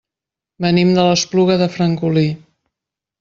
Venim 0.65 0.93
de 0.95 1.03
l'Espluga 1.09 1.57
de 1.63 1.67
Francolí. 1.77 2.25